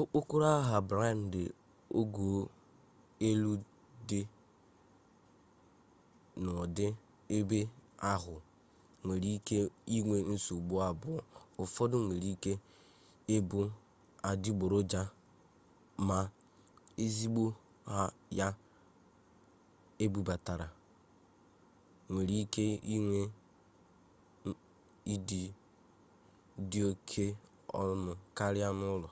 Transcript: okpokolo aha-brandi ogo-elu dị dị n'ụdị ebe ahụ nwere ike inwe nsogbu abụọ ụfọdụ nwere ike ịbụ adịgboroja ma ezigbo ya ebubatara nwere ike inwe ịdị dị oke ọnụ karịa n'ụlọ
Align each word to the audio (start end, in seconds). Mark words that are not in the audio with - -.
okpokolo 0.00 0.44
aha-brandi 0.58 1.42
ogo-elu 2.00 3.52
dị 3.62 3.64
dị 4.08 4.20
n'ụdị 6.42 6.86
ebe 7.36 7.58
ahụ 8.10 8.34
nwere 9.04 9.28
ike 9.38 9.56
inwe 9.96 10.16
nsogbu 10.32 10.74
abụọ 10.88 11.16
ụfọdụ 11.62 11.96
nwere 12.06 12.28
ike 12.34 12.52
ịbụ 13.36 13.60
adịgboroja 14.28 15.02
ma 16.08 16.18
ezigbo 17.04 17.44
ya 18.38 18.46
ebubatara 20.04 20.66
nwere 22.10 22.34
ike 22.44 22.64
inwe 22.94 23.20
ịdị 25.14 25.42
dị 26.70 26.78
oke 26.90 27.24
ọnụ 27.80 28.10
karịa 28.36 28.68
n'ụlọ 28.78 29.08